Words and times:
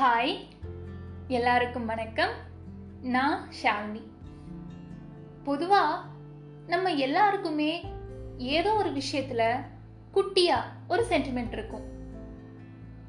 Hi 0.00 0.34
எல்லாருக்கும் 1.28 1.86
வணக்கம். 1.86 2.30
நான் 3.02 3.48
ஷாலினி. 3.62 4.02
பொதுவாக 5.44 6.04
நம்ம 6.66 6.92
எல்லாருக்குமே 7.06 7.84
ஏதோ 8.36 8.74
ஒரு 8.74 8.92
விஷயத்தில் 8.92 9.44
குட்டியாக 10.14 10.70
ஒரு 10.88 11.02
சென்டிமெண்ட் 11.10 11.52
இருக்கும். 11.52 11.84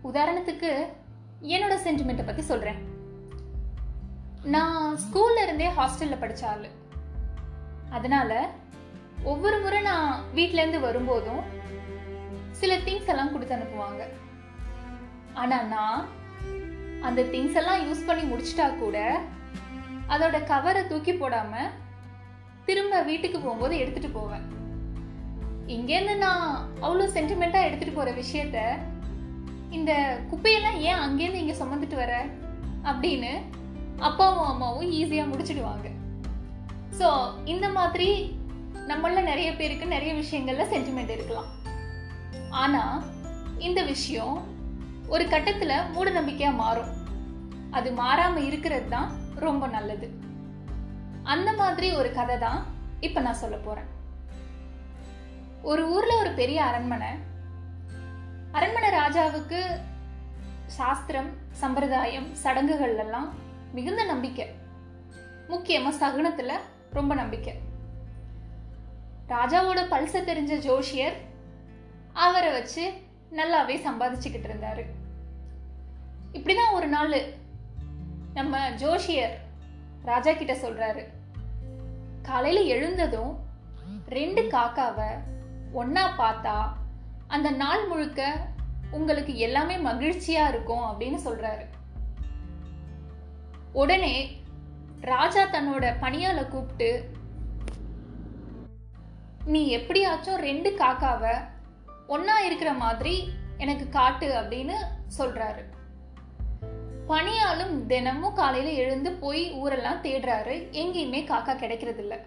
உதாரணத்துக்கு 0.03 0.71
என்னோட 1.53 1.77
சென்டிமெண்ட்டை 1.87 2.25
பற்றி 2.25 2.41
சொல்கிறேன் 2.41 2.81
நான் 4.43 4.97
ஸ்கூல்ல 5.05 5.43
இருந்தே 5.43 5.69
ஹாஸ்டலில் 5.79 6.21
படித்த 6.23 6.49
ஆள். 6.49 6.69
அதனால 7.89 8.49
ஒவ்வொரு 9.23 9.59
முறை 9.59 9.81
நான் 9.81 10.23
வீட்டிலேருந்து 10.35 10.79
வரும்போதும் 10.79 11.43
சில 12.51 12.77
திங்ஸ் 12.77 13.11
எல்லாம் 13.13 13.31
கொடுத்து 13.31 13.55
அனுப்புவாங்க. 13.55 14.03
ஆனால் 15.33 15.67
நான் 15.67 16.19
அந்த 17.07 17.21
திங்ஸ் 17.33 17.57
எல்லாம் 17.61 17.83
யூஸ் 17.87 18.07
பண்ணி 18.07 18.23
முடிச்சிட்டா 18.31 18.65
கூட 18.81 18.97
அதோட 20.13 20.37
கவரை 20.51 20.81
தூக்கி 20.87 21.13
போடாம 21.13 21.53
திரும்ப 22.67 22.95
வீட்டுக்கு 23.09 23.37
போகும்போது 23.39 23.75
எடுத்துட்டு 23.81 24.09
போவேன். 24.09 24.43
இங்கேருந்து 25.75 26.15
நான் 26.25 26.45
அவ்வளோ 26.85 27.05
சென்டிமெண்ட்டாக 27.15 27.67
எடுத்துட்டு 27.67 27.95
போற 27.97 28.11
விஷயத்த 28.21 28.59
இந்த 29.77 29.91
குப்பையெல்லாம் 30.31 30.77
ஏன் 30.89 31.01
அங்கேருந்து 31.05 31.41
இங்கே 31.43 31.55
சுமந்துட்டு 31.59 31.97
வர? 32.03 32.13
அப்படின்னு 32.91 33.31
அப்பாவும் 34.09 34.49
அம்மாவும் 34.51 34.91
ஈஸியாக 34.99 35.31
முடிச்சிடுவாங்க. 35.31 35.87
ஸோ 36.99 37.09
இந்த 37.53 37.67
மாதிரி 37.77 38.09
நம்மள 38.91 39.21
நிறைய 39.31 39.49
பேருக்கு 39.59 39.93
நிறைய 39.95 40.11
விஷயங்கள்ல 40.21 40.63
சென்டிமெண்ட் 40.73 41.15
இருக்கலாம். 41.15 41.49
ஆனால் 42.63 42.95
இந்த 43.67 43.81
விஷயம் 43.93 44.37
ஒரு 45.11 45.23
கட்டத்துல 45.25 45.91
மூட 45.91 46.09
நம்பிக்கையா 46.11 46.55
மாறும். 46.55 46.91
அது 47.71 47.89
மாறாம 47.91 48.37
இருக்கிறது 48.45 48.89
தான் 48.89 49.09
ரொம்ப 49.35 49.67
நல்லது. 49.67 50.07
அந்த 51.23 51.53
மாதிரி 51.53 51.87
ஒரு 51.93 52.13
கதை 52.13 52.37
தான் 52.37 52.65
இப்ப 52.99 53.21
நான் 53.21 53.41
சொல்ல 53.41 53.57
போறேன். 53.57 53.89
ஒரு 55.61 55.83
ஊர்ல 55.89 56.13
ஒரு 56.19 56.31
பெரிய 56.31 56.63
அரண்மனை. 56.63 57.11
அரண்மனை 58.51 58.89
ராஜாவுக்கு 58.89 59.59
சாஸ்திரம் 60.65 61.29
சம்பிரதாயம் 61.51 62.33
சடங்குகள் 62.33 62.97
எல்லாம் 62.97 63.29
மிகுந்த 63.71 64.03
நம்பிக்கை. 64.03 64.47
முக்கியமா 65.49 65.91
சகுனத்துல 65.99 66.53
ரொம்ப 66.91 67.13
நம்பிக்கை. 67.15 67.55
ராஜாவோட 69.27 69.81
பல்ச 69.93 70.23
தெரிஞ்ச 70.31 70.53
ஜோஷியர் 70.69 71.19
அவரை 72.13 72.51
வச்சு 72.51 72.91
நல்லாவே 73.31 73.75
சம்பாதிச்சுக்கிட்டு 73.87 74.49
இருந்தாரு. 74.51 74.83
இப்படிதான் 76.33 76.73
ஒரு 76.73 76.87
நாள் 76.87 77.23
நம்ம 78.33 78.69
ஜோஷியர் 78.69 79.33
ராஜா 80.01 80.33
கிட்ட 80.33 80.53
சொல்றாரு. 80.53 81.03
காலையில 82.21 82.63
எழுந்ததும் 82.63 83.39
ரெண்டு 84.07 84.41
காக்காவை 84.41 85.09
ஒன்னா 85.73 86.03
பார்த்தா 86.17 86.69
அந்த 87.27 87.51
நாள் 87.51 87.87
முழுக்க 87.87 88.47
உங்களுக்கு 88.91 89.37
எல்லாமே 89.37 89.75
மகிழ்ச்சியா 89.77 90.47
இருக்கும் 90.47 90.83
அப்படின்னு 90.83 91.19
சொல்றாரு. 91.25 91.65
உடனே 93.73 94.43
ராஜா 95.01 95.43
தன்னோட 95.43 95.93
பணியால 96.01 96.47
கூப்பிட்டு 96.47 97.11
நீ 99.45 99.67
எப்படியாச்சும் 99.67 100.39
ரெண்டு 100.39 100.77
காக்காவை 100.77 101.35
ஒன்னா 102.07 102.37
இருக்கிற 102.45 102.73
மாதிரி 102.73 103.33
எனக்கு 103.57 103.89
காட்டு 103.89 104.41
அப்படின்னு 104.41 104.73
சொல்றாரு. 105.17 105.63
பணியாலும் 107.11 107.85
தினமும் 107.85 108.33
காலையில 108.33 108.71
எழுந்து 108.71 109.11
போய் 109.11 109.51
ஊரெல்லாம் 109.51 110.03
தேடுறாரு. 110.03 110.55
எங்கேயுமே 110.71 111.21
காக்கா 111.23 111.55
கிடைக்கிறது 111.55 112.01
இல்ல 112.01 112.19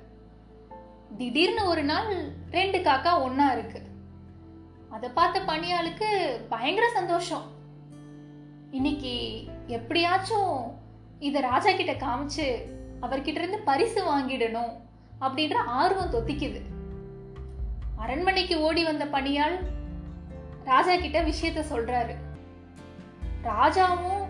திடீர்னு 1.19 1.67
ஒரு 1.67 1.85
நாள் 1.85 2.33
ரெண்டு 2.51 2.79
காக்கா 2.79 3.13
ஒன்னா 3.27 3.53
இருக்கு. 3.53 3.83
அதை 4.91 5.09
பார்த்த 5.09 5.41
பணியாளுக்கு 5.41 6.09
பயங்கர 6.49 6.89
சந்தோஷம். 6.89 7.43
இன்னைக்கு 8.71 9.45
எப்படியாச்சும் 9.67 10.79
இத 11.19 11.41
ராஜா 11.41 11.71
கிட்ட 11.73 11.93
காமிச்சு 12.07 12.47
அவர்கிட்ட 13.01 13.39
இருந்து 13.39 13.59
பரிசு 13.59 14.01
வாங்கிடணும் 14.05 14.73
அப்படின்ற 15.21 15.55
ஆர்வம் 15.55 16.13
தொத்திக்குது. 16.13 16.61
அரண்மனைக்கு 17.97 18.61
ஓடி 18.61 18.85
வந்த 18.85 19.07
பணியாள் 19.07 19.59
ராஜா 20.65 20.97
கிட்ட 20.97 21.23
விஷயத்த 21.23 21.65
சொல்றாரு. 21.73 22.15
ராஜாவும் 23.45 24.24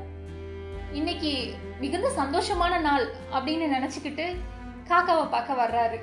இன்னைக்கு 0.94 1.54
மிகுந்த 1.80 2.08
சந்தோஷமான 2.16 2.80
நாள் 2.80 3.06
அப்படின்னு 3.32 3.68
நினைச்சுக்கிட்டு 3.76 4.26
காக்காவை 4.88 5.28
பார்க்க 5.30 5.60
வர்றாரு. 5.62 5.98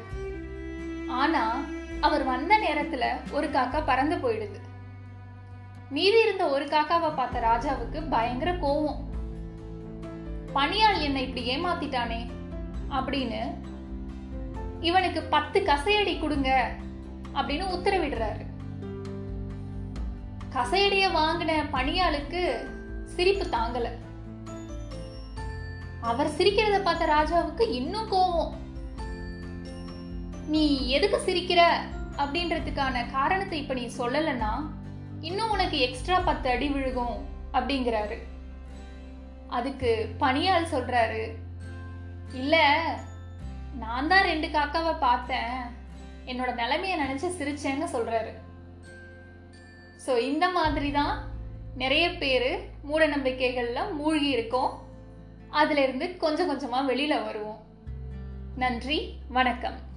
ஆனா 1.09 1.63
அவர் 2.01 2.23
வந்த 2.23 2.57
நேரத்துல 2.57 3.05
ஒரு 3.31 3.49
காக்கா 3.49 3.85
பறந்து 3.85 4.15
போயிடுது. 4.15 4.59
மீதி 5.89 6.21
இருந்த 6.21 6.47
ஒரு 6.47 6.65
காக்காவை 6.65 7.15
பார்த்த 7.15 7.39
ராஜாவுக்கு 7.39 8.09
பயங்கர 8.09 8.51
கோவம். 8.51 8.99
பணியாள் 10.53 10.99
என்னை 10.99 11.21
இப்படி 11.27 11.43
ஏமாத்திட்டானே 11.55 12.29
அப்படின்னு 12.89 13.41
இவனுக்கு 14.81 15.21
பத்து 15.21 15.59
கசையடி 15.59 16.19
கொடுங்க 16.19 16.71
அப்படின்னு 17.33 17.65
உத்தரவிடுறாரு. 17.77 18.45
கசையடிய 20.53 21.09
வாங்கின 21.17 21.51
பணியாளுக்கு 21.71 22.43
சிரிப்பு 23.05 23.45
தாங்கலை. 23.45 23.91
அவர் 26.09 26.35
சிரிக்கிறத 26.37 26.77
பார்த்த 26.81 27.05
ராஜாவுக்கு 27.05 27.65
இன்னும் 27.69 28.11
கோவம். 28.11 28.51
நீ 30.47 30.63
எதுக்கு 30.87 31.17
சிரிக்கிற? 31.17 31.61
அப்படின்றதுக்கான 32.17 33.03
காரணத்தை 33.11 33.59
இப்ப 33.59 33.73
நீ 33.73 33.85
சொல்லலைன்னா 33.97 34.51
இன்னும் 35.21 35.49
உனக்கு 35.49 35.77
எக்ஸ்ட்ரா 35.79 36.19
பத்து 36.19 36.49
அடி 36.49 36.67
விழுகும் 36.67 37.15
அப்படிங்கிறாரு. 37.53 38.17
அதுக்கு 39.47 39.91
பணியாள் 40.17 40.71
சொல்றாரு 40.73 41.23
இல்ல 42.33 42.55
நான் 43.73 44.07
தான் 44.07 44.27
ரெண்டு 44.31 44.47
காக்காவை 44.47 44.93
பார்த்தேன். 44.99 45.55
என்னோட 46.25 46.51
நிலைமையை 46.53 46.95
நினைச்சு 46.99 47.29
சிரிச்சேன்னு 47.39 47.87
சொல்றாரு. 47.95 48.31
ஸோ 50.05 50.17
இந்த 50.17 50.49
மாதிரி 50.49 50.91
தான் 50.91 51.15
நிறைய 51.75 52.05
பேர் 52.21 52.51
மூட 52.83 53.07
நம்பிக்கைகள்ல 53.07 53.81
மூழ்கி 53.91 54.29
இருக்கோம். 54.29 54.71
அதுலேருந்து 55.51 56.17
கொஞ்சம் 56.17 56.47
கொஞ்சமாக 56.47 56.85
வெளியில் 56.85 57.23
வருவோம். 57.23 57.59
நன்றி 58.55 59.17
வணக்கம். 59.27 59.89